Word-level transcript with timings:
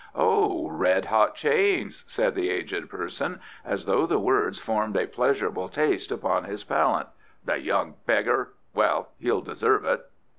"Ah, 0.15 0.47
red 0.67 1.05
hot 1.05 1.35
chains!" 1.35 2.03
said 2.07 2.33
the 2.33 2.49
aged 2.49 2.89
person, 2.89 3.39
as 3.63 3.85
though 3.85 4.07
the 4.07 4.17
words 4.17 4.57
formed 4.57 4.97
a 4.97 5.05
pleasurable 5.05 5.69
taste 5.69 6.11
upon 6.11 6.45
his 6.45 6.63
palate. 6.63 7.09
"The 7.45 7.57
young 7.59 7.93
beggar! 8.07 8.53
Well, 8.73 9.09
he'd 9.19 9.45
deserve 9.45 9.85
it." 9.85 10.01